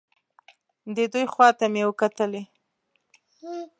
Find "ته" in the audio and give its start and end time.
1.59-1.65